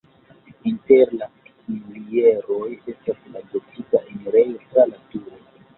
Inter 0.69 1.11
la 1.19 1.27
pilieroj 1.65 2.67
estas 2.85 3.23
la 3.35 3.47
gotika 3.53 4.05
enirejo 4.13 4.69
tra 4.75 4.93
la 4.93 5.01
turo. 5.15 5.45